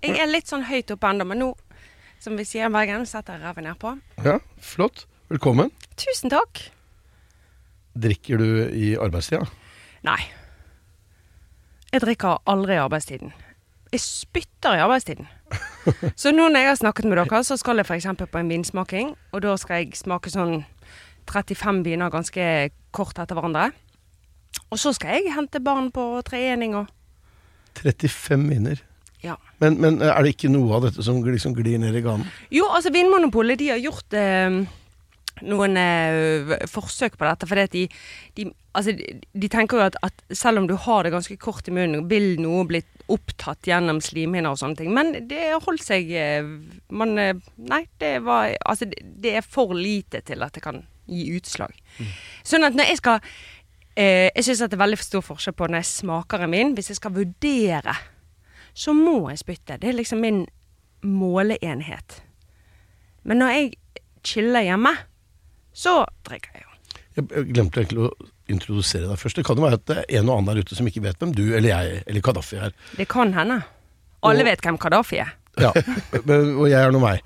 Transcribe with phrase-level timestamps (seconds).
[0.00, 1.48] Jeg er litt sånn høyt oppe ennå, men nå,
[2.24, 3.92] som vi sier i Bergen, setter jeg ræva nedpå.
[4.24, 5.04] Ja, flott.
[5.28, 5.68] Velkommen.
[6.00, 6.62] Tusen takk.
[8.00, 9.44] Drikker du i arbeidstida?
[10.08, 10.20] Nei.
[11.92, 13.34] Jeg drikker aldri i arbeidstiden.
[13.92, 15.28] Jeg spytter i arbeidstiden.
[16.20, 18.08] Så nå når jeg har snakket med dere, så skal jeg f.eks.
[18.24, 20.62] på en vinsmaking, og da skal jeg smake sånn
[21.28, 22.44] 35 viner ganske
[22.96, 23.70] kort etter hverandre.
[24.70, 26.88] Og så skal jeg hente barn på trening og
[27.82, 28.80] 35 viner.
[29.24, 29.36] Ja.
[29.60, 32.28] Men, men er det ikke noe av dette som liksom glir ned i ganen?
[32.52, 34.62] Jo, altså Vinmonopolet de har gjort eh,
[35.46, 37.48] noen eh, forsøk på dette.
[37.48, 37.84] For de,
[38.38, 41.68] de, altså, de, de tenker jo at, at, selv om du har det ganske kort
[41.68, 44.92] i munnen, vil noe bli opptatt gjennom slimhinner og sånne ting.
[44.94, 46.50] Men det holdt seg eh,
[46.94, 47.36] man, eh,
[47.70, 51.74] Nei, det var Altså, det, det, er for lite til at det kan gi utslag.
[51.98, 52.12] Mm.
[52.46, 53.18] Sånn at når jeg skal
[53.98, 56.74] eh, Jeg syns det er veldig stor forskjell på når jeg smaker en vin.
[56.76, 57.96] Hvis jeg skal vurdere
[58.80, 59.76] så må jeg spytte.
[59.80, 60.44] Det er liksom min
[61.04, 62.22] måleenhet.
[63.28, 63.72] Men når jeg
[64.24, 64.92] chiller hjemme,
[65.76, 66.68] så drikker jeg jo.
[67.20, 68.12] Jeg glemte egentlig å
[68.50, 69.38] introdusere deg først.
[69.38, 71.20] Det kan jo være at det er en og annen der ute som ikke vet
[71.20, 72.74] hvem du eller jeg eller Kadafi er.
[72.96, 73.60] Det kan hende.
[74.26, 75.34] Alle og, vet hvem Kadafi er.
[75.60, 75.72] Ja,
[76.24, 77.24] og jeg er nå meg.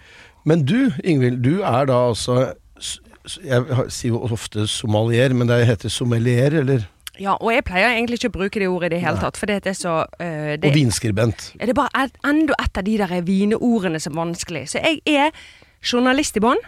[0.48, 2.54] Men du, Ingvild, du er da altså
[3.40, 6.82] Jeg sier jo ofte somalier, men det heter sommelier, eller?
[7.20, 9.50] Ja, og jeg pleier egentlig ikke å bruke det ordet i det hele tatt, for
[9.50, 11.52] det er så uh, det, Og vinskribent.
[11.60, 14.64] Er det er bare et, enda et av de der vineordene som er vanskelig.
[14.72, 15.30] Så jeg er
[15.84, 16.62] journalist i bånn.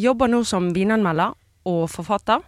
[0.00, 1.34] Jobber nå som vinanmelder
[1.68, 2.40] og forfatter.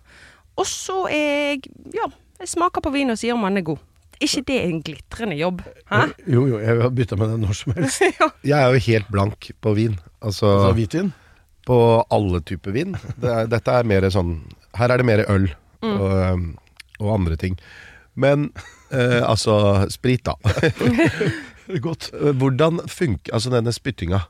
[0.57, 2.09] Og så er jeg Ja,
[2.41, 3.79] jeg smaker på vin og sier om den er god.
[4.21, 5.63] ikke det en glitrende jobb?
[5.91, 6.07] Hæ?
[6.27, 8.03] Jo, jo, jeg har bytta med den når som helst.
[8.21, 8.29] ja.
[8.45, 9.99] Jeg er jo helt blank på vin.
[10.23, 11.13] Altså, altså hvitvin?
[11.67, 12.97] På alle typer vin.
[13.21, 14.39] Det er, dette er mer sånn
[14.77, 15.51] Her er det mer øl.
[15.83, 16.01] Mm.
[16.01, 16.57] Og,
[17.01, 17.59] og andre ting.
[18.15, 18.51] Men
[18.91, 20.37] eh, altså sprit, da.
[21.87, 22.13] Godt.
[22.39, 24.21] Hvordan funker altså denne spyttinga?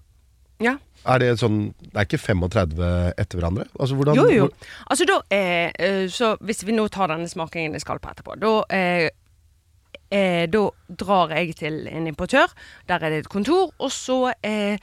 [0.63, 0.79] Ja.
[1.07, 2.89] Er det sånn Det er ikke 35
[3.21, 3.67] etter hverandre?
[3.79, 4.49] Altså hvordan Jo, jo.
[4.91, 8.55] Altså da eh, Så hvis vi nå tar denne smakingen jeg skal på etterpå, da
[8.75, 9.09] eh,
[10.11, 12.53] eh, Da drar jeg til en importør.
[12.89, 14.81] Der er det et kontor, og så eh,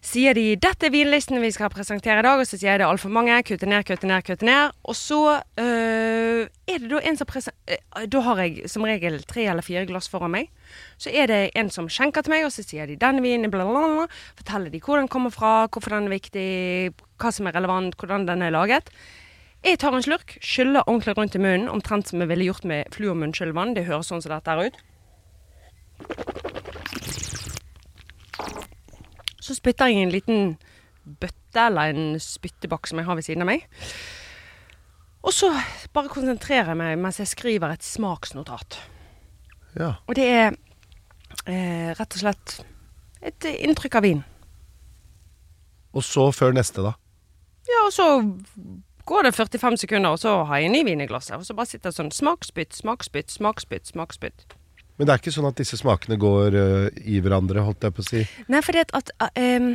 [0.00, 2.86] sier de 'Dette er vinlisten vi skal presentere i dag', og så sier jeg det
[2.86, 3.36] er altfor mange.
[3.44, 4.72] Kutte ned, kutte ned, kutte ned.
[4.84, 9.22] Og så øh, er det da en som presenterer øh, Da har jeg som regel
[9.22, 10.50] tre eller fire glass foran meg.
[10.98, 13.64] Så er det en som skjenker til meg, og så sier de 'denne vinen', bla,
[13.64, 14.06] bla, bla.
[14.36, 18.26] Forteller de hvor den kommer fra, hvorfor den er viktig, hva som er relevant, hvordan
[18.26, 18.88] den er laget.
[19.64, 22.84] Jeg tar en slurk, skyller ordentlig rundt i munnen, omtrent som jeg ville gjort med
[22.92, 23.74] fluormunnskyllvann.
[23.76, 26.49] Det høres sånn som dette her ut.
[29.50, 30.52] Så spytter jeg i en liten
[31.02, 33.64] bøtte eller en spyttebakk som jeg har ved siden av meg.
[35.26, 35.50] Og så
[35.90, 38.78] bare konsentrerer jeg meg mens jeg skriver et smaksnotat.
[39.74, 39.96] Ja.
[40.06, 40.46] Og det er
[41.50, 42.60] eh, rett og slett
[43.26, 44.22] et inntrykk av vin.
[45.90, 46.94] Og så før neste, da?
[47.66, 48.06] Ja, og så
[49.10, 51.34] går det 45 sekunder, og så har jeg en ny vin i glasset.
[51.42, 54.46] Og så bare sitter det sånn smaksbytt, smaksbytt, smaksbytt, smaksbytt.
[55.00, 58.02] Men det er ikke sånn at disse smakene går uh, i hverandre, holdt jeg på
[58.02, 58.20] å si?
[58.52, 59.68] Nei, fordi at, at uh,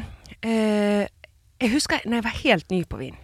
[0.45, 1.05] uh,
[1.57, 3.17] Jeg husker når jeg var helt ny på vin.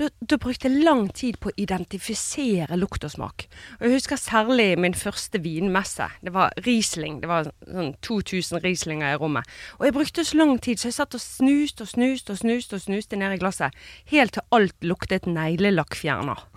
[0.00, 3.46] Da, da, brukte jeg lang tid på å identifisere lukt og smak.
[3.78, 6.10] Og jeg husker særlig min første vinmesse.
[6.26, 7.20] Det var Riesling.
[7.22, 9.46] Det var sånn 2000 Rieslinger i rommet.
[9.78, 12.80] Og jeg brukte så lang tid, så jeg satt og snuste og snuste og snuste
[12.80, 13.84] og snuste ned i glasset.
[14.10, 16.48] Helt til alt luktet neglelakkfjerner.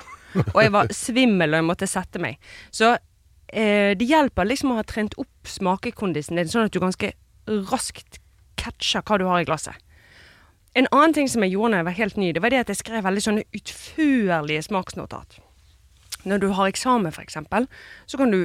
[0.55, 2.39] Og jeg var svimmel og jeg måtte sette meg.
[2.73, 2.95] Så
[3.55, 7.13] eh, det hjelper liksom å ha trent opp smakekondisen din, sånn at du ganske
[7.71, 8.19] raskt
[8.59, 9.79] catcher hva du har i glasset.
[10.75, 12.71] En annen ting som jeg gjorde når jeg var helt ny, det var det at
[12.73, 15.37] jeg skrev veldig sånne utførlige smaksnotat.
[16.27, 17.37] Når du har eksamen, f.eks.,
[18.11, 18.41] så kan du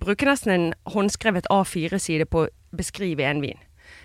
[0.00, 3.60] bruke nesten en håndskrevet A4-side på å beskrive en vin.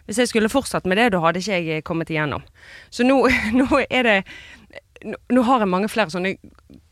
[0.05, 2.43] Hvis jeg skulle fortsatt med det, da hadde ikke jeg kommet igjennom.
[2.93, 3.17] Så nå,
[3.59, 4.17] nå er det
[5.05, 6.35] nå har jeg mange flere sånne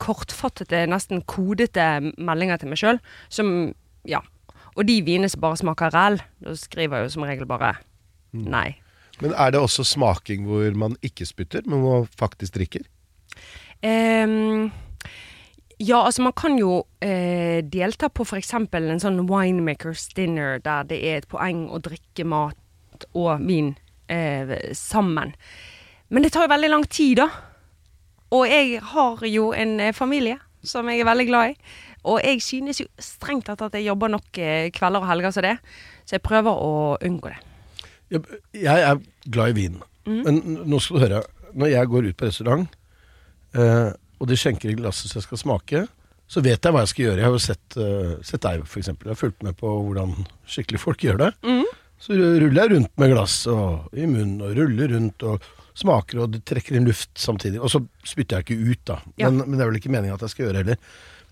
[0.03, 1.87] kortfattede, nesten kodete
[2.17, 3.01] meldinger til meg sjøl.
[3.29, 3.73] Som
[4.05, 4.21] Ja.
[4.75, 7.75] Og de vinene som bare smaker ræl, da skriver jeg jo som regel bare
[8.33, 8.79] nei.
[9.21, 12.81] Men er det også smaking hvor man ikke spytter, men man faktisk drikker?
[13.85, 14.71] Um,
[15.83, 18.53] Ja, altså man kan jo eh, delta på f.eks.
[18.53, 23.73] en sånn winemakers dinner, der det er et poeng å drikke mat og vin
[24.07, 25.33] eh, sammen.
[26.13, 27.27] Men det tar jo veldig lang tid, da.
[28.33, 31.57] Og jeg har jo en eh, familie som jeg er veldig glad i.
[32.09, 35.45] Og jeg synes jo strengt tatt at jeg jobber nok eh, kvelder og helger som
[35.45, 35.57] det.
[36.03, 36.71] Så jeg prøver å
[37.03, 37.39] unngå det.
[38.13, 39.01] Jeg, jeg er
[39.31, 39.81] glad i vin.
[40.05, 41.21] Men nå skal du høre.
[41.53, 42.79] Når jeg går ut på restaurant,
[43.55, 45.85] eh, og de skjenker i glasset så jeg skal smake,
[46.33, 47.21] så vet jeg hva jeg skal gjøre.
[47.21, 48.87] Jeg har jo sett, uh, sett deg, f.eks.
[48.89, 50.15] Jeg har fulgt med på hvordan
[50.49, 51.29] skikkelig folk gjør det.
[52.01, 55.45] Så ruller jeg rundt med glass og, i munnen, og ruller rundt og
[55.77, 57.59] smaker og trekker inn luft samtidig.
[57.63, 58.97] Og så spytter jeg ikke ut, da.
[59.17, 59.29] Ja.
[59.29, 60.77] Men, men det er vel ikke meningen at jeg skal gjøre heller.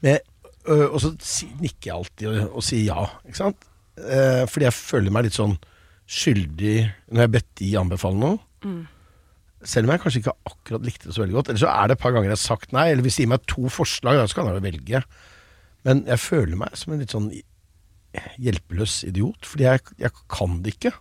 [0.01, 3.67] Men, jeg- ø, og så si, nikker jeg alltid og, og sier ja, ikke sant.
[4.01, 5.57] Eh, fordi jeg føler meg litt sånn
[6.11, 6.75] skyldig
[7.11, 8.39] når jeg har bedt de anbefale noe.
[9.61, 11.49] Selv om jeg kanskje ikke akkurat likte det så veldig godt.
[11.53, 13.29] Eller så er det et par ganger jeg har sagt nei, eller hvis de gir
[13.35, 15.03] meg to forslag, da, så kan jeg jo velge.
[15.85, 17.29] Men jeg føler meg som en litt sånn
[18.41, 20.91] hjelpeløs idiot, fordi jeg, jeg kan det ikke.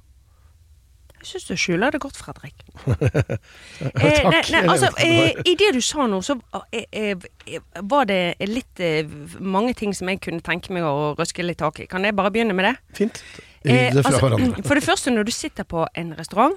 [1.21, 2.63] Jeg syns du skjuler det godt, Fredrik.
[3.81, 6.37] Eh, nei, nei, altså, eh, I det du sa nå, så
[6.73, 9.09] eh, eh, var det litt eh,
[9.41, 11.89] mange ting som jeg kunne tenke meg å røske litt tak i.
[11.91, 12.75] Kan jeg bare begynne med det?
[12.97, 13.23] Fint.
[13.65, 14.31] Riv det altså,
[14.65, 16.57] for det første, når du sitter på en restaurant,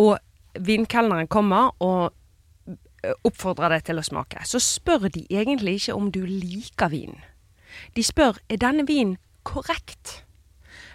[0.00, 0.16] og
[0.54, 2.14] vinkelneren kommer og
[2.68, 7.20] eh, oppfordrer deg til å smake, så spør de egentlig ikke om du liker vinen.
[7.96, 10.23] De spør er denne vinen korrekt.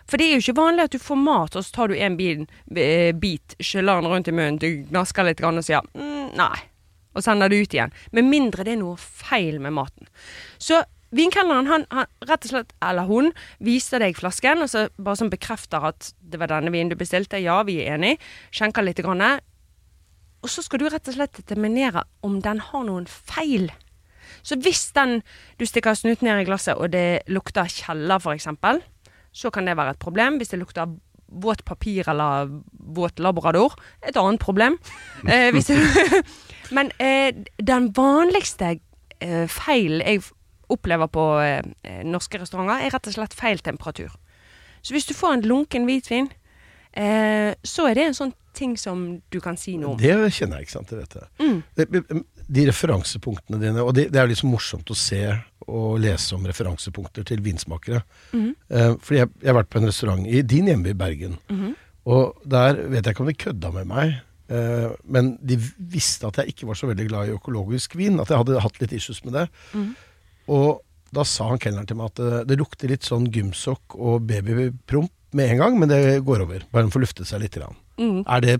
[0.09, 2.17] For det er jo ikke vanlig at du får mat, og så tar du en
[2.17, 2.45] bil,
[2.75, 6.61] eh, bit, skyller den rundt i munnen, du gnasker litt og sier mm, nei,
[7.13, 7.93] og sender det ut igjen.
[8.15, 10.09] Med mindre det er noe feil med maten.
[10.57, 10.81] Så
[11.15, 13.31] vinkelneren, han, han rett og slett, eller hun,
[13.65, 17.41] viser deg flasken, og så bare som bekrefter at det var denne vinen du bestilte.
[17.41, 18.17] Ja, vi er enig.
[18.53, 19.01] Skjenker litt.
[19.05, 19.23] Grann.
[20.39, 23.69] Og så skal du rett og slett determinere om den har noen feil.
[24.45, 25.19] Så hvis den
[25.59, 28.47] du stikker snuten ned i glasset, og det lukter kjeller, f.eks.,
[29.31, 30.37] så kan det være et problem.
[30.39, 30.89] Hvis det lukter
[31.29, 34.77] våt papir eller våt labrador, et annet problem.
[35.29, 35.77] Eh, det,
[36.75, 38.79] men eh, den vanligste
[39.19, 40.23] eh, feilen jeg
[40.69, 44.13] opplever på eh, eh, norske restauranter, er rett og slett feil temperatur.
[44.81, 46.29] Så hvis du får en lunken hvitvin,
[46.93, 49.99] eh, så er det en sånn ting som du kan si noe om.
[49.99, 50.89] Det kjenner jeg, ikke sant.
[50.89, 51.29] Det vet jeg.
[51.43, 51.59] Mm.
[51.75, 55.21] De, De referansepunktene dine, og det, det er liksom morsomt å se
[55.69, 58.01] og lese om referansepunkter til vinsmakere.
[58.33, 58.49] Mm.
[58.69, 61.75] Eh, fordi jeg, jeg har vært på en restaurant i din hjemby Bergen, Mm.
[62.05, 64.15] og og der vet jeg ikke om de kødda med meg.
[64.49, 68.19] eh, men de visste at jeg ikke var så veldig glad i økologisk vin.
[68.19, 69.47] At jeg hadde hatt litt issues med det.
[69.75, 69.91] Mm.
[70.49, 70.81] Og
[71.13, 75.11] da sa han kelneren til meg at det, det lukter litt sånn gymsokk og babypromp
[75.31, 76.63] med en gang, men det går over.
[76.71, 77.57] Bare den får luftet seg litt.
[77.59, 77.77] Grann.
[77.99, 78.23] Mm.
[78.23, 78.55] Er det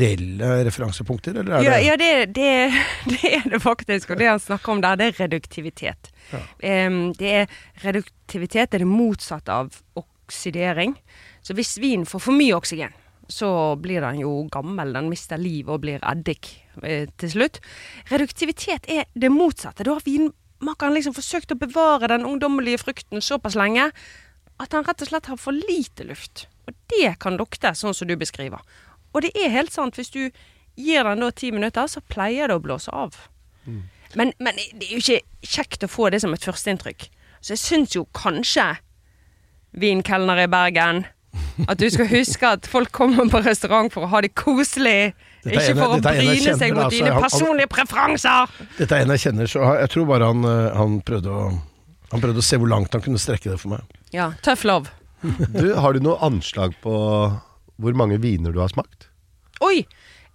[0.00, 2.50] reelle referansepunkter, eller er Ja, det ja det, det,
[3.12, 4.14] det er det faktisk.
[4.14, 6.10] Og det han snakker om der, det er reduktivitet.
[6.62, 10.96] Em, det er reduktivitet er det motsatte av oksidering.
[11.44, 12.94] Så hvis vin får for mye oksygen,
[13.28, 14.92] så blir den jo gammel.
[14.96, 17.60] Den mister liv og blir eddik eh, til slutt.
[18.12, 19.84] Reduktivitet er det motsatte.
[19.84, 23.90] Da har vinmakeren liksom forsøkt å bevare den ungdommelige frukten såpass lenge
[24.64, 26.46] at han rett og slett har for lite luft.
[26.68, 28.64] Og det kan lukte sånn som du beskriver.
[29.14, 29.98] Og det er helt sant.
[30.00, 30.22] Hvis du
[30.80, 33.16] gir den da ti minutter, så pleier det å blåse av.
[34.14, 37.08] Men, men det er jo ikke kjekt å få det som et førsteinntrykk.
[37.44, 38.66] Så jeg syns jo kanskje,
[39.74, 41.04] vinkelner i Bergen,
[41.68, 45.12] at du skal huske at folk kommer på restaurant for å ha det koselig.
[45.44, 47.00] Dette Ikke for å bryne kjenner, seg mot altså.
[47.00, 48.54] dine personlige preferanser.
[48.78, 51.50] Dette er en jeg kjenner, så jeg tror bare han, eh, han, prøvde å,
[52.14, 53.98] han prøvde å se hvor langt han kunne strekke det for meg.
[54.14, 54.92] Ja, tough love.
[55.50, 56.92] Du, har du noe anslag på
[57.82, 59.08] hvor mange viner du har smakt?
[59.64, 59.80] Oi!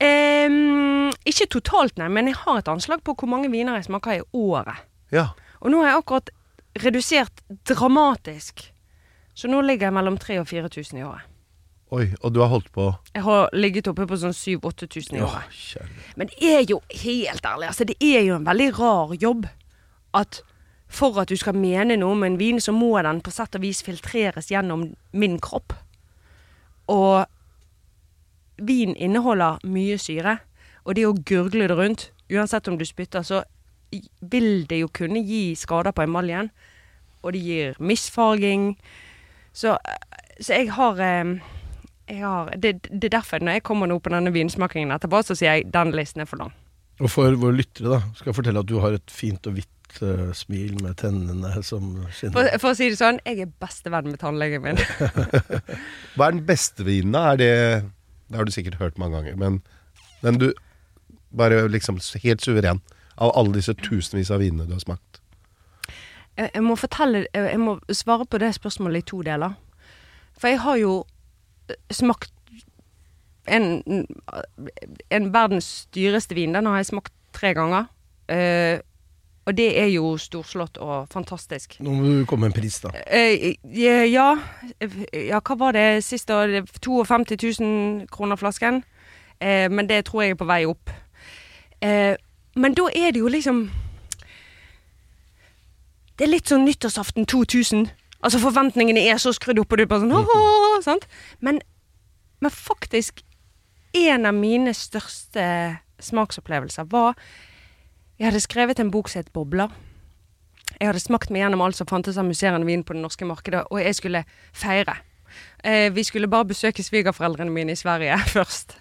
[0.04, 4.20] ehm, ikke totalt, nei, men jeg har et anslag på hvor mange viner jeg smaker
[4.20, 4.84] i året.
[5.16, 5.30] Ja.
[5.60, 6.30] Og nå har jeg akkurat
[6.80, 8.64] redusert dramatisk.
[9.36, 11.26] Så nå ligger jeg mellom 3000 og 4000 i året.
[11.90, 12.84] Oi, og du har holdt på
[13.16, 15.56] Jeg har ligget oppe på sånn 7000-8000 i Åh, året.
[15.58, 15.88] kjære.
[16.22, 19.48] Men det er jo helt ærlig, altså det er jo en veldig rar jobb
[20.20, 20.42] at
[20.90, 23.62] for at du skal mene noe om en vin, så må den på sett og
[23.64, 25.76] vis filtreres gjennom min kropp.
[26.90, 27.26] Og
[28.58, 30.40] vin inneholder mye syre,
[30.84, 33.44] og det å gurgle det rundt, uansett om du spytter, så
[34.22, 36.50] vil det jo kunne gi skader på emaljen,
[37.22, 38.74] og det gir misfarging.
[39.54, 39.78] Så,
[40.40, 41.38] så jeg har eh,
[42.10, 45.38] jeg har, det, det er derfor når jeg kommer nå på denne vinsmakingen etterpå, så
[45.38, 46.54] sier jeg den listen er for lang.
[47.00, 50.02] Og for våre lyttere, da, skal jeg fortelle at du har et fint og hvitt
[50.04, 52.58] eh, smil med tennene som skinner.
[52.60, 54.82] for å si det sånn, jeg er bestevenn med tannlegen min.
[56.16, 57.32] Hva er den beste vinen, da?
[57.34, 57.54] Er det
[58.30, 59.62] Det har du sikkert hørt mange ganger, men
[60.22, 60.52] den du
[61.30, 62.80] Bare liksom helt suveren
[63.22, 65.20] av alle disse tusenvis av vinene du har smakt.
[66.36, 69.54] jeg, jeg må fortelle Jeg jeg må svare på det spørsmålet i to deler.
[70.40, 71.06] For jeg har jo
[71.70, 72.34] eh, smakt
[73.50, 74.06] en,
[75.10, 76.54] en verdens dyreste vin.
[76.56, 77.90] Den har jeg smakt tre ganger.
[78.30, 78.80] Uh,
[79.46, 81.80] og det er jo storslått og fantastisk.
[81.82, 82.92] Nå må du komme med en pris, da.
[82.94, 84.28] Uh, ja,
[85.16, 88.84] ja, hva var det sist 52 000 kroner flasken.
[89.42, 90.94] Uh, men det tror jeg er på vei opp.
[91.80, 93.70] Men da er det jo liksom
[96.20, 97.86] Det er litt sånn nyttårsaften 2000.
[98.20, 101.06] Altså Forventningene er så skrudd opp, og du bare sånn «Åh», sant?
[101.40, 101.62] Men,
[102.44, 103.24] men faktisk
[103.94, 105.44] En av mine største
[106.00, 107.16] smaksopplevelser var
[108.20, 109.72] Jeg hadde skrevet en bok som het Bobler.
[110.80, 113.64] Jeg hadde smakt meg gjennom alt som fantes av musserende vin på det norske markedet,
[113.72, 114.98] og jeg skulle feire.
[115.64, 118.76] Eh, vi skulle bare besøke svigerforeldrene mine i Sverige først.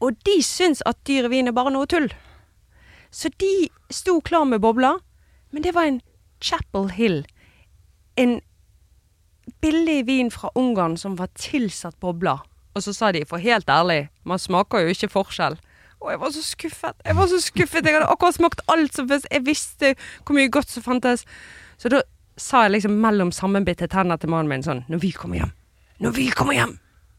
[0.00, 2.08] Og de syns at dyr vin er bare noe tull.
[3.10, 4.98] Så de sto klar med bobler,
[5.50, 6.00] men det var en
[6.40, 7.26] Chapel Hill.
[8.16, 8.40] En
[9.60, 12.40] billig vin fra Ungarn som var tilsatt bobler.
[12.80, 15.58] Og så sa de, for helt ærlig, man smaker jo ikke forskjell.
[16.00, 17.02] Og jeg var så skuffet.
[17.04, 17.84] Jeg var så skuffet.
[17.84, 19.26] Jeg hadde akkurat smakt alt som fantes.
[19.28, 19.90] Jeg visste
[20.24, 21.26] hvor mye godt som fantes.
[21.76, 22.00] Så da
[22.40, 25.52] sa jeg liksom mellom sammenbitte tenner til mannen min sånn Når vi kommer hjem,
[26.00, 26.78] når vi kommer hjem,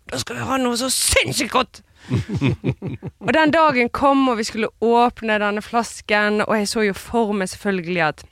[0.10, 1.84] da skal vi ha noe så sinnssykt godt!
[3.22, 7.38] og den dagen kom, og vi skulle åpne denne flasken, og jeg så jo for
[7.38, 8.26] meg selvfølgelig at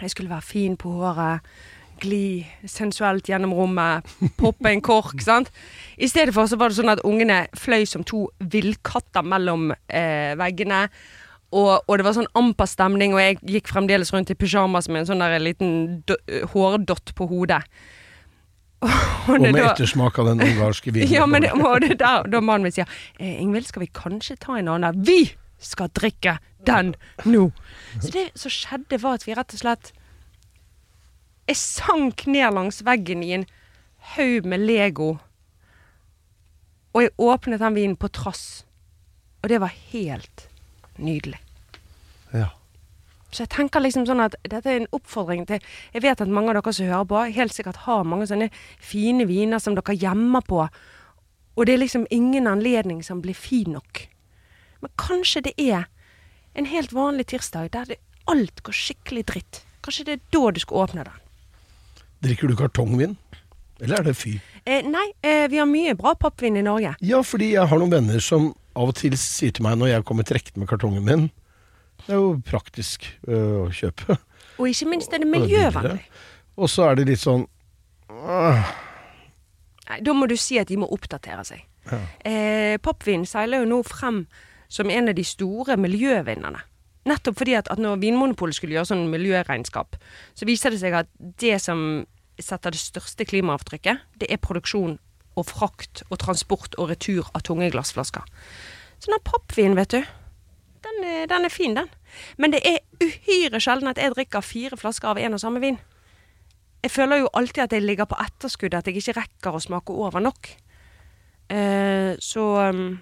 [0.00, 1.42] jeg skulle være fin på håret,
[2.04, 4.06] gli sensuelt gjennom rommet,
[4.40, 5.50] poppe en kork, sant.
[6.00, 10.32] I stedet for så var det sånn at ungene fløy som to villkatter mellom eh,
[10.40, 10.86] veggene.
[11.50, 15.02] Og, og det var sånn amper stemning, og jeg gikk fremdeles rundt i pyjamas med
[15.02, 15.72] en sånn der liten
[16.06, 16.14] do,
[16.52, 17.64] hårdott på hodet.
[19.28, 21.10] Og og med da- ettersmak av den ungarske vinen.
[21.16, 22.88] ja, men det, og det der, da mannen min sier
[23.18, 25.02] eh, Ingvild, skal vi kanskje ta en annen?
[25.04, 25.26] Vi
[25.60, 26.94] skal drikke den
[27.28, 27.50] nå!
[28.00, 29.90] Så det som skjedde, var at vi rett og slett
[31.50, 33.44] Jeg sank ned langs veggen i en
[34.14, 35.16] haug med Lego.
[36.94, 38.62] Og jeg åpnet den vinen på trass.
[39.42, 40.44] Og det var helt
[40.94, 41.40] nydelig.
[42.30, 42.52] Ja.
[43.34, 45.58] Så jeg tenker liksom sånn at dette er en oppfordring til
[45.94, 48.46] Jeg vet at mange av dere som hører på, helt sikkert har mange sånne
[48.78, 50.68] fine viner som dere gjemmer på.
[51.58, 54.04] Og det er liksom ingen anledning som blir fin nok.
[54.86, 55.88] Men kanskje det er
[56.54, 57.98] en helt vanlig tirsdag der det,
[58.30, 59.60] alt går skikkelig dritt.
[59.82, 61.26] Kanskje det er da du skal åpne den.
[62.20, 63.16] Drikker du kartongvin?
[63.80, 64.34] Eller er det fy?
[64.66, 66.92] Eh, nei, eh, vi har mye bra pappvin i Norge.
[67.00, 70.04] Ja, fordi jeg har noen venner som av og til sier til meg når jeg
[70.08, 71.30] kommer trekkende med kartongen min
[72.04, 74.18] Det er jo praktisk øh, å kjøpe.
[74.60, 76.04] Og ikke minst er det miljøvennlig.
[76.60, 77.46] Og så er det litt sånn
[78.12, 78.70] øh.
[79.88, 81.64] Nei, da må du si at de må oppdatere seg.
[81.90, 84.26] Eh, Pappvin seiler jo nå frem
[84.70, 86.60] som en av de store miljøvinnerne.
[87.10, 89.98] Nettopp fordi at, at når Vinmonopolet skulle gjøre sånn miljøregnskap,
[90.38, 91.10] så viser det seg at
[91.42, 92.04] det som
[92.40, 94.96] setter det største klimaavtrykket, det er produksjon
[95.38, 98.24] og frakt og transport og retur av tunge glassflasker.
[99.00, 100.00] Så den pappvin, vet du,
[100.84, 101.88] den er, den er fin, den.
[102.40, 105.78] Men det er uhyre sjelden at jeg drikker fire flasker av en og samme vin.
[106.80, 109.92] Jeg føler jo alltid at jeg ligger på etterskudd, at jeg ikke rekker å smake
[109.92, 110.48] over nok.
[111.52, 112.94] Eh, så um,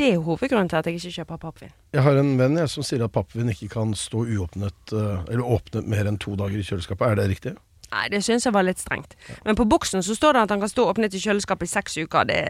[0.00, 1.72] det er hovedgrunnen til at jeg ikke kjøper pappvin.
[1.92, 5.44] Jeg har en venn jeg, som sier at pappvin ikke kan stå uåpnet øh, Eller
[5.44, 7.04] åpnet mer enn to dager i kjøleskapet.
[7.10, 7.52] Er det riktig?
[7.90, 9.16] Nei, det syns jeg var litt strengt.
[9.44, 11.98] Men på boksen så står det at han kan stå åpnet i kjøleskapet i seks
[11.98, 12.28] uker.
[12.30, 12.40] Det,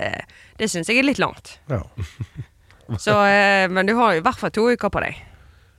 [0.61, 1.57] det syns jeg er litt langt.
[1.73, 1.83] Ja.
[2.99, 5.19] Så, eh, men du har jo i hvert fall to uker på deg.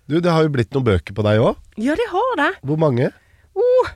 [0.07, 1.59] Du, det har jo blitt noen bøker på deg òg.
[1.79, 2.51] Ja, det har det.
[2.67, 3.11] Hvor mange?
[3.51, 3.89] Oh,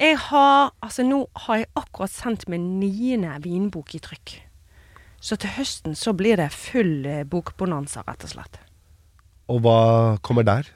[0.00, 4.38] jeg har Altså, nå har jeg akkurat sendt min niende vinbok i trykk.
[5.20, 8.60] Så til høsten så blir det full eh, bokbonanza, rett og slett.
[9.52, 9.80] Og hva
[10.24, 10.70] kommer der?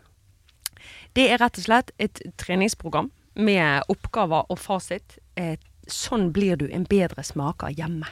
[1.16, 3.08] Det er rett og slett et treningsprogram
[3.40, 5.16] med oppgaver og fasit.
[5.40, 5.56] Eh,
[5.88, 8.08] sånn blir du en bedre smaker hjemme.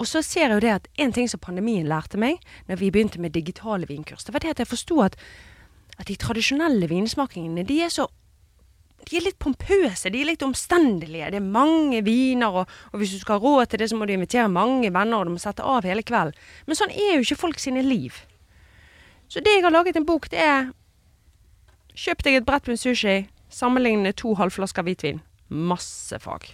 [0.00, 2.92] Og så ser jeg jo det at en ting som pandemien lærte meg, når vi
[2.92, 5.18] begynte med digitale vinkurs, det var det at jeg forsto at,
[6.00, 8.06] at de tradisjonelle vinsmakingene, de er så
[9.08, 11.30] de er litt pompøse, de er litt omstendelige.
[11.32, 14.06] Det er mange viner, og, og hvis du skal ha råd til det, så må
[14.06, 16.36] du invitere mange venner, og du må sette av hele kvelden.
[16.68, 18.20] Men sånn er jo ikke folk sine liv.
[19.30, 20.70] Så det jeg har laget en bok, det er
[22.00, 23.16] Kjøp deg et brett med sushi,
[23.52, 25.18] sammenligne to halvflasker hvitvin.
[25.50, 26.46] Masse fag.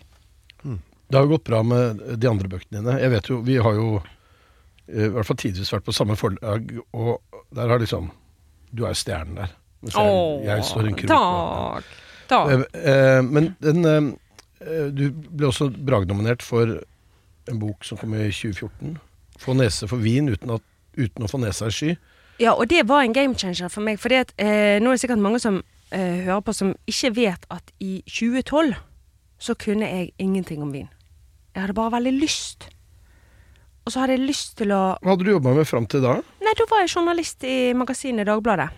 [0.65, 2.97] Det har jo gått bra med de andre bøkene dine.
[2.99, 6.73] Jeg vet jo, Vi har jo eh, i hvert fall tidvis vært på samme forlag,
[6.97, 7.21] og
[7.55, 8.11] der har liksom
[8.73, 9.55] Du er jo stjernen der.
[9.87, 11.13] Jeg, Åh, jeg står en krok.
[11.13, 11.93] Takk.
[12.31, 12.53] Takk.
[12.53, 16.79] Eh, eh, men den eh, Du ble også Bragnominert for
[17.47, 18.99] en bok som kom i 2014.
[19.39, 20.63] 'Få nese for vin uten, at,
[20.97, 21.97] uten å få nesa i sky'.
[22.41, 24.01] Ja, og det var en game changer for meg.
[24.01, 27.73] For eh, nå er det sikkert mange som eh, hører på som ikke vet at
[27.81, 28.75] i 2012
[29.39, 30.89] så kunne jeg ingenting om vin.
[31.55, 32.69] Jeg hadde bare veldig lyst.
[33.87, 36.17] Og så hadde jeg lyst til å Hva hadde du jobba med fram til da?
[36.43, 38.69] Nei, da var jeg journalist i magasinet Dagbladet.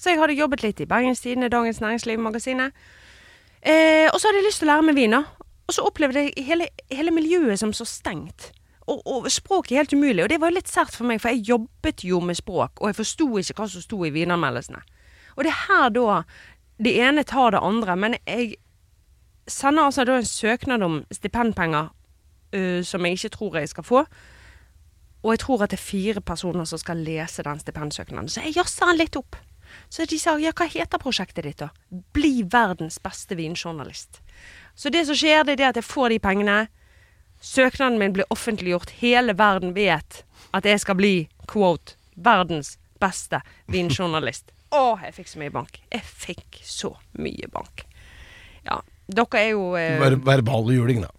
[0.00, 2.72] Så jeg hadde jobbet litt i Bergens Tidende, Dagens Næringsliv-magasinet.
[3.60, 5.16] Eh, og så hadde jeg lyst til å lære meg vin.
[5.20, 8.48] Og så opplevde jeg hele, hele miljøet som så stengt.
[8.88, 10.24] Og, og språket helt umulig.
[10.24, 12.88] Og det var jo litt sært for meg, for jeg jobbet jo med språk, og
[12.88, 14.80] jeg forsto ikke hva som sto i vinanmeldelsene.
[15.36, 16.16] Og det er her da
[16.80, 17.96] det ene tar det andre.
[17.96, 18.56] Men jeg
[19.50, 21.92] sender altså da en søknad om stipendpenger
[22.56, 24.04] uh, som jeg ikke tror jeg skal få.
[25.20, 28.28] Og jeg tror at det er fire personer som skal lese den stipendsøknaden.
[28.28, 29.36] Så jeg jazzer den litt opp.
[29.88, 31.70] Så de sa ja, hva heter prosjektet ditt da?
[32.14, 34.20] Bli verdens beste vinjournalist.
[34.74, 36.58] Så det som skjer, det er at jeg får de pengene.
[37.40, 38.92] Søknaden min blir offentliggjort.
[39.00, 40.22] Hele verden vet
[40.56, 41.14] at jeg skal bli,
[41.50, 43.40] quote, verdens beste
[43.72, 44.52] vinjournalist.
[44.76, 45.80] Å, jeg fikk så mye bank.
[45.90, 47.86] Jeg fikk så mye bank.
[48.66, 48.80] Ja.
[49.10, 51.10] Dere er jo eh, Ver verbal juling, da.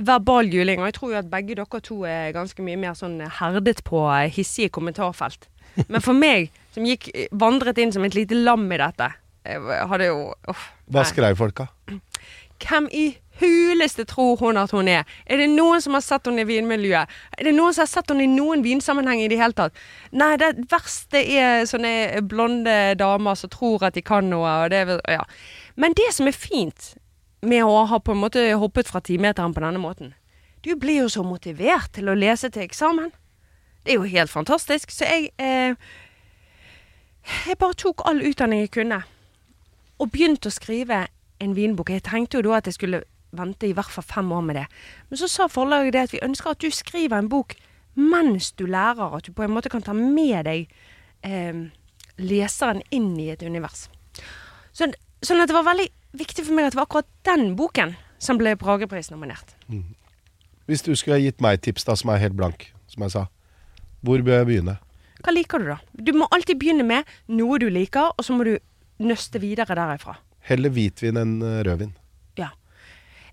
[0.00, 3.18] verbal juling, og jeg tror jo at begge dere to er ganske mye mer sånn
[3.40, 5.44] herdet på eh, hissige kommentarfelt.
[5.92, 9.12] Men for meg, som gikk vandret inn som et lite lam i dette,
[9.48, 11.68] jeg hadde jo oh, Hva skrev folka?
[12.58, 13.06] Hvem i
[13.38, 15.06] huleste tror hun at hun er?
[15.30, 17.10] Er det noen som har sett henne i vinmiljøet?
[17.38, 19.78] Er det noen som har sett henne i noen vinsammenheng i det hele tatt?
[20.10, 24.82] Nei, det verste er sånne blonde damer som tror at de kan noe, og det
[24.84, 25.22] er Ja.
[25.76, 26.96] Men det som er fint
[27.40, 30.14] med å ha på en måte hoppet fra timeteren på denne måten,
[30.66, 33.12] du blir jo så motivert til å lese til eksamen.
[33.84, 34.90] Det er jo helt fantastisk.
[34.90, 35.78] Så jeg eh,
[37.28, 39.02] Jeg bare tok all utdanning jeg kunne,
[39.98, 41.06] og begynte å skrive
[41.42, 41.90] en vinbok.
[41.92, 43.02] Jeg tenkte jo da at jeg skulle
[43.36, 44.66] vente i hvert fall fem år med det.
[45.10, 47.56] Men så sa forlaget det at vi ønsker at du skriver en bok
[47.98, 50.68] mens du lærer, at du på en måte kan ta med deg
[51.26, 51.64] eh,
[52.18, 53.88] leseren inn i et univers.
[54.72, 54.86] Så,
[55.22, 58.38] sånn at det var veldig viktig for meg at det var akkurat den boken som
[58.38, 59.56] ble Bragepris nominert.
[60.68, 63.26] Hvis du skulle ha gitt meg tips, da, som er helt blank, som jeg sa,
[64.06, 64.78] hvor bør jeg begynne?
[65.24, 65.78] Hva liker du, da?
[65.92, 68.54] Du må alltid begynne med noe du liker, og så må du
[69.02, 70.16] nøste videre derifra.
[70.48, 71.92] Heller hvitvin enn eh, rødvin.
[72.38, 72.52] Ja.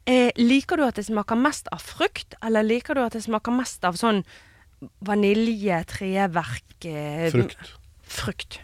[0.05, 3.55] Eh, liker du at det smaker mest av frukt, eller liker du at det smaker
[3.55, 4.23] mest av sånn
[5.05, 7.75] vanilje, treverk eh, Frukt.
[8.05, 8.59] Frukt.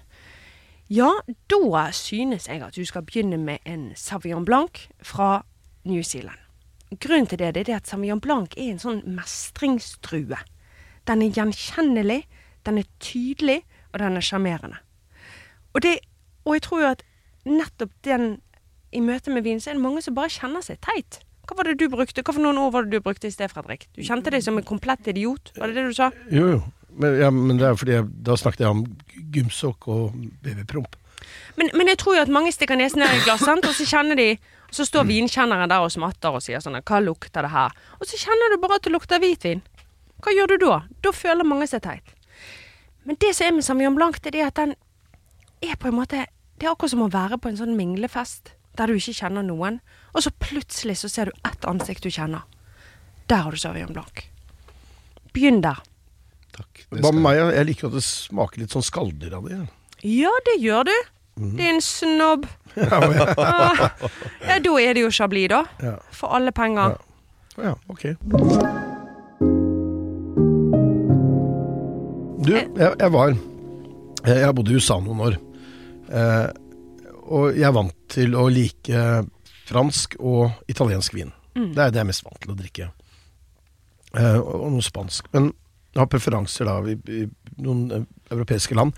[0.92, 1.10] Ja,
[1.48, 5.46] da synes jeg at du skal begynne med en Savion Blanc fra
[5.88, 6.38] New Zealand.
[7.00, 10.36] Grunnen til det, det er at Savion Blanc er en sånn mestringsdrue.
[11.08, 12.26] Den er gjenkjennelig,
[12.68, 13.62] den er tydelig,
[13.94, 14.78] og den er sjarmerende.
[15.74, 16.00] Og, det-
[16.46, 17.04] og jeg tror jo at
[17.46, 18.42] nettopp den
[18.94, 21.22] i møte med vin, så er det mange som bare kjenner seg teit.
[21.48, 22.22] Hva var det du brukte?
[22.24, 23.88] Hva for noen ord var det du brukte i sted, Fredrik?
[23.96, 26.12] Du kjente deg som en komplett idiot, var det det du sa?
[26.30, 26.62] Jo, jo.
[26.92, 28.82] Men, ja, men det er fordi jeg, da snakket jeg om
[29.32, 30.98] gymsokk og babypromp.
[31.56, 33.64] Men, men jeg tror jo at mange stikker nesen ned i glass, sant?
[33.66, 34.34] og så kjenner de
[34.72, 37.74] så står vinkjenneren der og smatter og sier sånn Hva lukter det her?
[38.00, 39.62] Og så kjenner du bare at det lukter hvitvin.
[40.24, 40.78] Hva gjør du da?
[41.04, 42.14] Da føler mange seg teit.
[43.06, 44.76] Men det som er med Samuel Blanc, det er at den
[45.62, 46.26] er på en måte
[46.60, 49.80] Det er akkurat som å være på en sånn minglefest der du ikke kjenner noen,
[50.14, 52.46] og så plutselig så ser du ett ansikt du kjenner.
[53.28, 54.22] Der har du Sauvignon Blanc.
[55.34, 55.82] Begynn der.
[56.56, 56.86] Takk.
[56.94, 57.40] Meg?
[57.56, 59.60] Jeg liker at det smaker litt sånn skalldyr av det.
[60.08, 60.96] Ja, det gjør du.
[61.58, 62.48] Din snobb.
[62.72, 63.90] Ah,
[64.48, 65.66] ja, da er det jo Chablis, da.
[65.84, 65.98] Ja.
[66.16, 66.96] For alle penger.
[67.58, 68.06] Ja, ja, ok.
[72.42, 73.36] Du, jeg, jeg var
[74.26, 75.36] Jeg har bodd i USA noen år.
[76.10, 76.48] Eh,
[77.32, 79.04] og jeg er vant til å like
[79.70, 81.30] fransk og italiensk vin.
[81.54, 82.90] Det er det jeg er mest vant til å drikke.
[84.18, 85.30] Eh, og, noe spansk.
[85.36, 85.52] Men
[85.92, 87.22] jeg har preferanser da i, i
[87.62, 88.98] noen eh, europeiske land.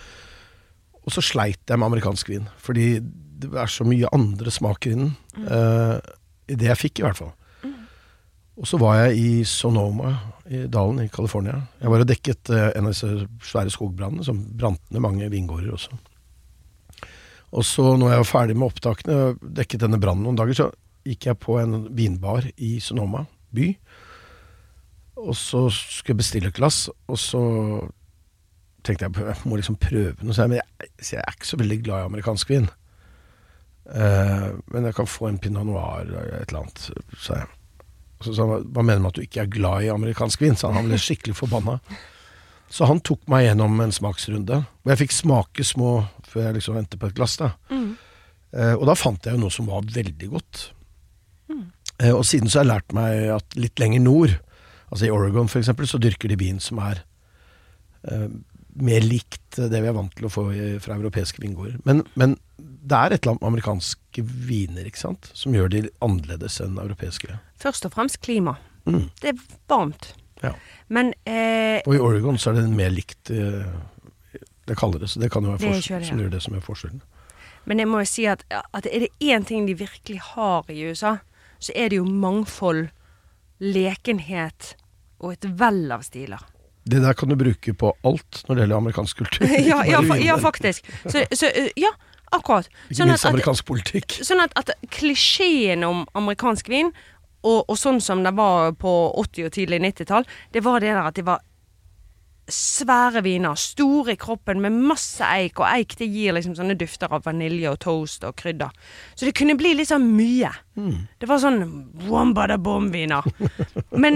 [1.03, 2.95] Og så sleit jeg med amerikansk vin, fordi
[3.43, 5.15] det er så mye andre smaker i den.
[5.43, 5.97] Eh,
[6.53, 7.33] I det jeg fikk, i hvert fall.
[8.55, 10.13] Og så var jeg i Sonoma
[10.49, 11.55] i dalen i California.
[11.79, 15.75] Jeg var og dekket eh, en av disse svære skogbrannene som brant ned mange vingårder
[15.75, 15.99] også.
[17.53, 20.69] Og så når jeg var ferdig med opptakene dekket denne brannen noen dager, så
[21.07, 23.69] gikk jeg på en vinbar i Sonoma by.
[25.23, 27.41] Og så skulle jeg bestille et glass, og så
[28.83, 30.35] tenkte jeg jeg må liksom prøve noe.
[30.35, 32.71] Så jeg, men jeg, jeg er ikke så veldig glad i amerikansk vin.
[33.83, 37.51] Uh, men jeg kan få en pinot noir eller et eller annet, sa jeg.
[38.23, 40.43] Og så sa han hva mener du med at du ikke er glad i amerikansk
[40.45, 40.55] vin?
[40.55, 41.75] Så han, ble skikkelig forbanna.
[42.71, 45.91] Så han tok meg gjennom en smaksrunde, hvor jeg fikk smake små
[46.25, 47.35] før jeg liksom ventet på et glass.
[47.41, 47.51] da.
[48.55, 50.63] Eh, og da fant jeg jo noe som var veldig godt.
[51.99, 54.37] Eh, og siden så har jeg lært meg at litt lenger nord,
[54.89, 57.03] altså i Oregon f.eks., så dyrker de vin som er
[58.09, 58.29] eh,
[58.75, 60.47] mer likt det vi er vant til å få
[60.81, 61.77] fra europeiske vingårder.
[61.85, 65.29] Men, men det er et eller annet med amerikanske viner ikke sant?
[65.37, 67.37] som gjør de annerledes enn europeiske.
[67.61, 68.57] Først og fremst klima.
[68.85, 69.07] Mm.
[69.21, 70.13] Det er varmt.
[70.43, 70.53] Ja.
[70.91, 73.63] Men eh, Og i Oregon så er det mer likt eh,
[74.67, 77.03] det kaldere, så det kan jo være forskjell, det, som gjør det som er forskjellen.
[77.67, 80.81] Men jeg må jo si at, at er det én ting de virkelig har i
[80.89, 81.17] USA,
[81.63, 82.89] så er det jo mangfold,
[83.63, 84.73] lekenhet
[85.23, 86.41] og et vell av stiler.
[86.83, 89.47] Det der kan du bruke på alt når det gjelder amerikansk kultur.
[89.71, 90.89] ja, ja, ja, faktisk.
[91.05, 91.93] Så, så ja,
[92.35, 92.67] akkurat.
[92.89, 94.17] Ikke Sånn at, minst amerikansk politikk.
[94.25, 96.91] sånn at, at klisjeen om amerikansk vin,
[97.43, 101.09] og, og sånn som det var på 80- og tidlig 90-tall, det var det der
[101.09, 101.43] at det var
[102.49, 107.11] svære viner, store i kroppen med masse eik, og eik det gir liksom sånne dufter
[107.13, 108.73] av vanilje og toast og krydder.
[109.15, 110.51] Så det kunne bli litt sånn mye.
[111.19, 111.61] Det var sånn
[112.09, 113.23] wambada-bom-viner.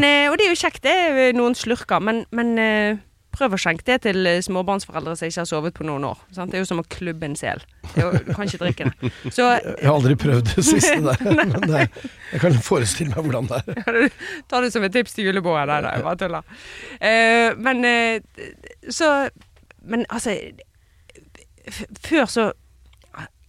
[0.07, 2.99] Eh, og det er jo kjekt, det er noen slurker, men, men eh,
[3.37, 6.19] prøv å skjenke det til eh, småbarnsforeldre som ikke har sovet på noen år.
[6.35, 6.51] Sant?
[6.51, 7.61] Det er jo som å klubbe en sel.
[7.93, 8.01] Du
[8.33, 9.11] kan ikke drikke det.
[9.33, 9.45] Så
[9.77, 13.49] Jeg har aldri prøvd det siste der, men det, er- jeg kan forestille meg hvordan
[13.51, 14.09] det er.
[14.49, 15.67] Ta det som et tips til julebordet.
[15.69, 16.57] Nei, nei, jeg bare tuller.
[16.99, 19.11] Uh, men uh, så
[19.87, 20.33] Men altså
[22.01, 22.51] Før så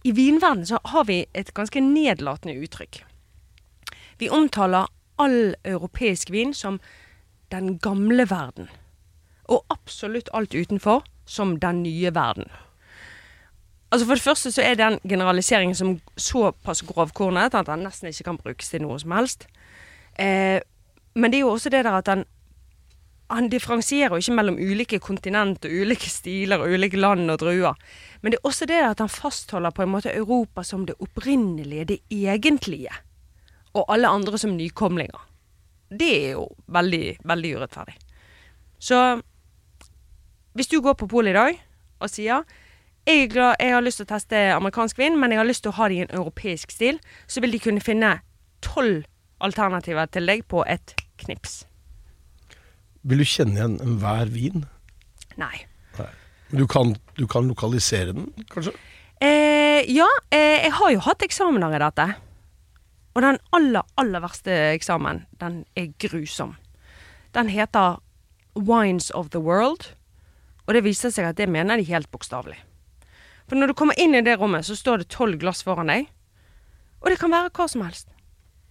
[0.07, 3.01] I vinverdenen så har vi et ganske nedlatende uttrykk.
[4.19, 4.87] Vi omtaler
[5.19, 6.79] all europeisk vin som
[7.51, 8.69] den gamle verden.
[9.49, 12.49] Og absolutt alt utenfor som den nye verden.
[13.91, 18.27] Altså For det første så er den generaliseringen som såpass grovkornet at den nesten ikke
[18.29, 19.47] kan brukes til noe som helst.
[20.19, 20.61] Eh,
[21.15, 22.25] men det er jo også det der at han
[23.29, 27.77] han differensierer ikke mellom ulike kontinent og ulike stiler og ulike land og druer.
[28.21, 31.85] Men det er også det at han fastholder på en måte Europa som det opprinnelige,
[31.85, 32.93] det egentlige.
[33.77, 35.27] Og alle andre som nykomlinger.
[35.89, 37.95] Det er jo veldig, veldig urettferdig.
[38.79, 39.21] Så
[40.59, 41.59] hvis du går på polet i dag
[42.03, 42.43] og sier
[43.07, 45.71] jeg, glad, jeg har lyst til å teste amerikansk vin, men jeg har lyst til
[45.71, 46.99] å ha det i en europeisk stil,
[47.31, 48.11] så vil de kunne finne
[48.61, 49.05] tolv
[49.41, 50.93] alternativer til deg på et
[51.23, 51.61] knips.
[53.07, 54.67] Vil du kjenne igjen enhver vin?
[55.39, 55.63] Nei.
[56.51, 58.73] Du kan, du kan lokalisere den, kanskje?
[59.21, 62.07] Eh, ja, eh, jeg har jo hatt eksamener i dette.
[63.13, 66.55] Og den aller, aller verste eksamen, den er grusom.
[67.37, 68.01] Den heter
[68.57, 69.93] Wines of the World.
[70.69, 72.59] Og det viser seg at det mener de helt bokstavelig.
[73.49, 76.05] For når du kommer inn i det rommet, så står det tolv glass foran deg.
[77.01, 78.11] Og det kan være hva som helst.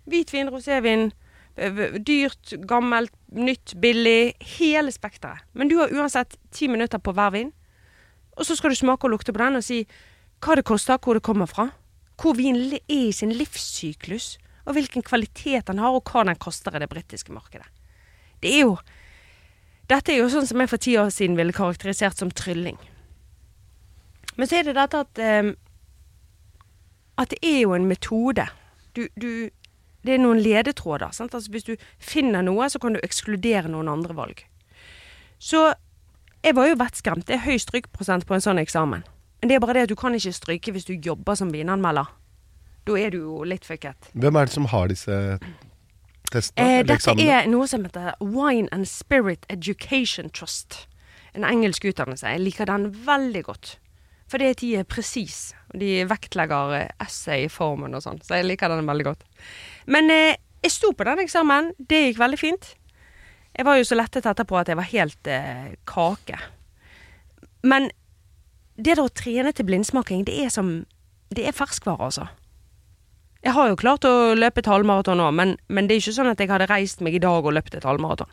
[0.06, 1.08] Hvitvin, rosévin,
[2.06, 4.36] dyrt, gammelt, nytt, billig.
[4.60, 5.42] Hele spekteret.
[5.58, 7.50] Men du har uansett ti minutter på hver vin.
[8.38, 9.82] Og så skal du smake og lukte på den og si
[10.38, 11.72] hva det koster, hvor det kommer fra.
[12.22, 16.76] Hvor vinen er i sin livssyklus, og hvilken kvalitet den har, og hva den koster
[16.76, 17.66] i det britiske markedet.
[18.38, 18.76] Det er jo
[19.88, 22.76] Dette er jo sånn som jeg for ti år siden ville karakterisert som trylling.
[24.36, 25.54] Men så er det dette at um,
[27.18, 28.44] At det er jo en metode.
[28.94, 29.50] Du, du
[30.06, 31.10] Det er noen ledetråder.
[31.12, 31.34] Sant?
[31.34, 34.44] Altså hvis du finner noe, så kan du ekskludere noen andre valg.
[35.38, 35.72] Så
[36.44, 37.26] jeg var jo vettskremt.
[37.26, 39.02] Det er høy strykprosent på en sånn eksamen.
[39.40, 42.06] Men det er bare det at du kan ikke stryke hvis du jobber som vinanmelder.
[42.86, 44.10] Da er du jo litt fucket.
[44.14, 45.16] Hvem er det som har disse
[46.34, 46.78] testene?
[46.80, 50.86] Eh, dette er noe som heter Wine and Spirit Education Trust.
[51.36, 52.26] En engelsk utdannelse.
[52.26, 53.76] Jeg liker den veldig godt.
[54.28, 55.56] For det at de er presise.
[55.72, 58.20] De vektlegger eh, essay-formen og sånn.
[58.24, 59.24] Så jeg liker den veldig godt.
[59.88, 61.72] Men eh, jeg sto på den eksamen.
[61.78, 62.74] Det gikk veldig fint.
[63.56, 66.38] Jeg var jo så lettet etterpå at jeg var helt eh, kake.
[67.66, 67.88] Men
[68.78, 70.84] det å trene til blindsmaking, det er som
[71.28, 72.22] Det er ferskvare, altså.
[73.46, 76.30] Jeg har jo klart å løpe et halvmaraton nå, men, men det er ikke sånn
[76.32, 78.30] at jeg hadde reist meg i dag og løpt et halvmaraton.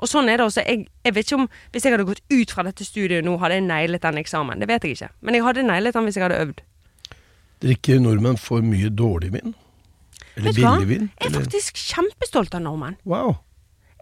[0.00, 0.62] Og sånn er det også.
[0.64, 3.58] Jeg, jeg vet ikke om Hvis jeg hadde gått ut fra dette studiet nå, hadde
[3.58, 4.62] jeg nailet den eksamen.
[4.62, 5.10] Det vet jeg ikke.
[5.20, 6.62] Men jeg hadde nailet den hvis jeg hadde øvd.
[7.60, 9.52] Drikker nordmenn for mye dårlig vin?
[10.38, 11.10] Eller billig vin?
[11.10, 11.44] Jeg er Eller?
[11.44, 12.96] faktisk kjempestolt av nordmenn.
[13.04, 13.36] Wow.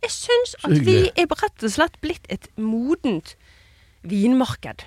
[0.05, 3.35] Jeg syns at vi er rett og slett blitt et modent
[4.07, 4.87] vinmarked.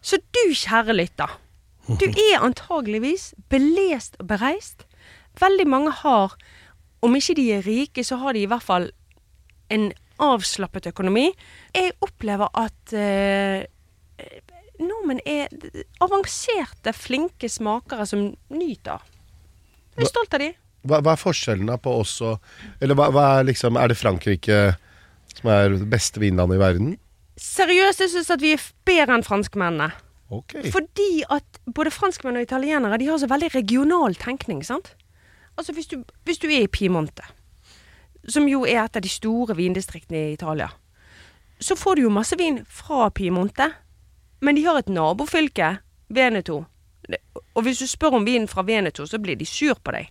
[0.00, 1.36] Så du, kjære lytter,
[1.88, 4.86] du er antageligvis belest og bereist.
[5.40, 6.36] Veldig mange har,
[7.02, 8.90] om ikke de er rike, så har de i hvert fall
[9.72, 9.90] en
[10.22, 11.30] avslappet økonomi.
[11.74, 13.64] Jeg opplever at eh,
[14.82, 15.48] nordmenn er
[16.04, 19.02] avanserte, flinke smakere som nyter.
[19.96, 20.52] Jeg er stolt av de.
[20.88, 22.40] Hva, hva er forskjellen da på oss og
[22.82, 24.56] Eller hva, hva er liksom Er det Frankrike
[25.30, 26.88] som er det beste vinlandet i verden?
[27.38, 29.92] Seriøst, jeg syns at vi er bedre enn franskmennene.
[30.32, 30.54] Ok.
[30.72, 34.94] Fordi at både franskmenn og italienere De har så veldig regional tenkning, sant?
[35.58, 37.26] Altså hvis du, hvis du er i Piemonte,
[38.28, 40.70] som jo er et av de store vindistriktene i Italia,
[41.60, 43.68] så får du jo masse vin fra Piemonte.
[44.40, 45.76] Men de har et nabofylke,
[46.08, 46.64] Veneto.
[47.54, 50.08] Og hvis du spør om vin fra Veneto, så blir de sur på deg.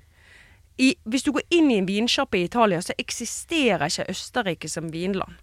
[0.78, 4.94] I, hvis du går inn i en vinsjappe i Italia, så eksisterer ikke Østerrike som
[4.94, 5.34] vinland.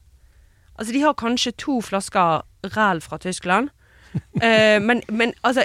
[0.79, 3.69] Altså, de har kanskje to flasker ræl fra Tyskland.
[4.43, 5.65] Eh, men, men altså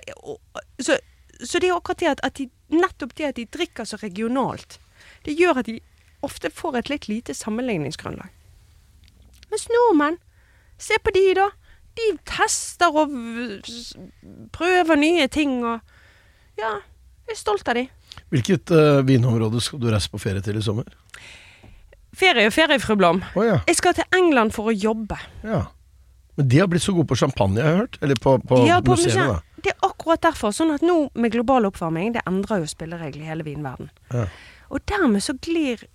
[0.82, 0.95] så,
[1.43, 4.79] så det er akkurat det at, at de, nettopp det at de drikker så regionalt,
[5.25, 5.77] det gjør at de
[6.25, 8.32] ofte får et litt lite sammenligningsgrunnlag.
[9.51, 10.17] Mens nordmenn,
[10.82, 11.49] se på de, da.
[11.93, 13.12] De tester og
[14.56, 15.79] prøver nye ting og
[16.58, 16.79] Ja,
[17.25, 17.88] jeg er stolt av de.
[18.34, 20.89] Hvilket uh, vinområde skal du reise på ferie til i sommer?
[22.13, 23.23] Ferie og ferie, fru Blom.
[23.34, 23.60] Oh, ja.
[23.69, 25.17] Jeg skal til England for å jobbe.
[25.45, 25.63] ja.
[26.36, 27.98] Men de har blitt så gode på champagne, jeg har hørt.
[28.02, 29.41] Eller på, på Ja, på museene, da.
[29.63, 30.52] Det er akkurat derfor.
[30.56, 33.91] Sånn at nå med global oppvarming, det endrer jo spilleregler i hele vinverden.
[34.12, 34.26] Ja.
[34.74, 35.86] Og dermed så glir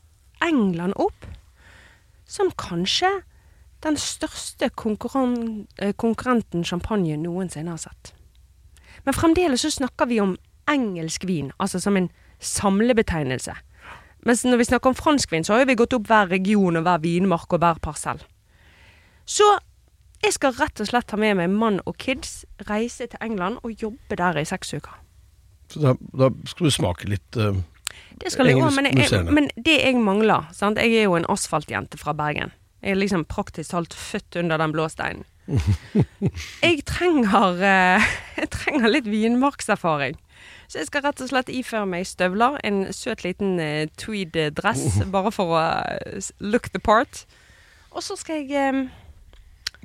[0.44, 1.26] England opp
[2.28, 3.10] som kanskje
[3.84, 8.12] den største konkurren eh, konkurrenten champagne noensinne har sett.
[9.06, 10.36] Men fremdeles så snakker vi om
[10.68, 13.54] engelsk vin, altså som en samlebetegnelse.
[14.26, 16.84] Mens når vi snakker om fransk vin, så har vi gått opp hver region og
[16.86, 18.20] hver vinmark og hver parsell.
[19.28, 19.46] Så
[20.24, 23.82] jeg skal rett og slett ta med meg mann og kids, reise til England og
[23.82, 24.98] jobbe der i seks uker.
[25.72, 27.52] Så da, da skal du smake litt uh,
[28.16, 30.80] Det skal Engelsk men, jeg, men det jeg mangler sant?
[30.80, 32.54] Jeg er jo en asfaltjente fra Bergen.
[32.82, 35.26] Jeg er liksom praktisk talt født under den blå steinen.
[36.62, 40.18] Jeg trenger, eh, jeg trenger litt vinmarkserfaring.
[40.68, 45.32] Så jeg skal rett og slett iføre meg støvler, en søt liten uh, tweed-dress, bare
[45.32, 47.24] for å eh, look the part.
[47.96, 48.82] Og så skal jeg eh,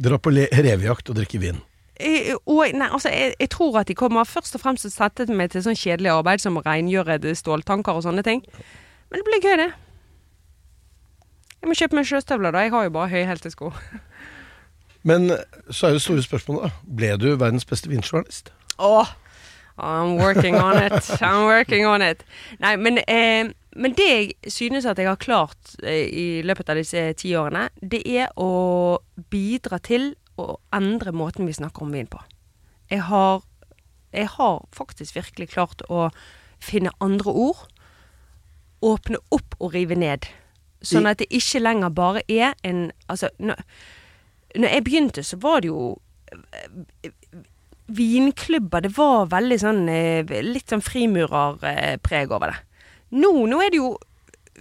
[0.01, 1.61] Dra på revejakt og drikke vin.
[2.01, 4.95] Eh, og, nei, altså, jeg, jeg tror at de kommer først og fremst til å
[4.95, 8.41] sette meg til sånn kjedelig arbeid som å rengjøre ståltanker og sånne ting.
[9.11, 9.69] Men det blir gøy, det.
[11.61, 12.65] Jeg må kjøpe meg sjøstøvler, da.
[12.65, 13.69] Jeg har jo bare høyhælte sko.
[15.07, 15.29] Men
[15.69, 16.95] så er jo det store spørsmålet, da.
[16.97, 18.51] Ble du verdens beste vinjournalist?
[18.83, 19.13] Åh,
[19.77, 20.93] I'm working on it.
[21.21, 22.23] I'm working on it.
[22.59, 26.77] Nei, men, eh, men det jeg synes at jeg har klart eh, i løpet av
[26.77, 28.99] disse ti årene, det er å
[29.33, 32.21] bidra til å endre måten vi snakker om vin på.
[32.91, 33.41] Jeg har,
[34.13, 36.09] jeg har faktisk virkelig klart å
[36.61, 37.65] finne andre ord,
[38.83, 40.27] åpne opp og rive ned.
[40.83, 43.61] Sånn at det ikke lenger bare er en Altså, når,
[44.59, 45.95] når jeg begynte, så var det jo
[47.87, 48.85] vinklubber.
[48.85, 52.59] Det var veldig sånn eh, litt sånn frimurerpreg over det.
[53.19, 53.93] Nå, nå er det jo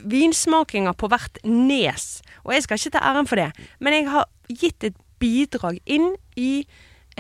[0.08, 2.06] vinsmakinger på hvert nes,
[2.42, 3.50] og jeg skal ikke ta æren for det,
[3.85, 6.64] men jeg har gitt et bidrag inn i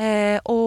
[0.00, 0.58] eh, å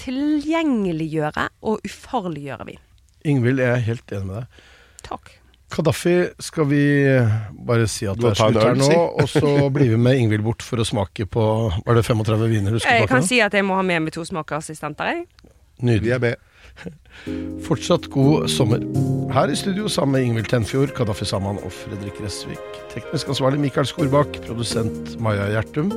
[0.00, 2.82] tilgjengeliggjøre og ufarliggjøre vin.
[3.24, 4.62] Ingvild, jeg er helt enig med deg.
[5.04, 5.34] Takk.
[5.74, 6.82] Kaddafi skal vi
[7.66, 10.62] bare si at det er slutt her nå, og så blir vi med Ingvild bort
[10.62, 11.44] for å smake på
[11.84, 14.14] Var det 35 viner du skal Jeg kan si at jeg må ha med meg
[14.14, 15.52] to smakeassistenter, jeg.
[15.84, 16.14] Nydelig.
[16.14, 16.36] Jeg.
[17.66, 18.82] Fortsatt god sommer.
[19.34, 22.80] Her i studio sammen med Ingvild Tenfjord, Kaddafi Saman og Fredrik Resvik.
[22.94, 25.94] Teknisk ansvarlig Mikael Skorbakk, produsent Maja Gjertum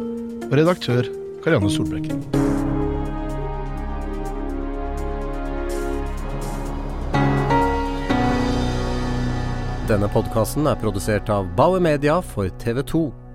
[0.48, 1.10] og redaktør
[1.44, 2.57] Karianne Solbrekke.
[9.88, 13.27] Denne podkasten er produsert av Bauer Media for TV 2.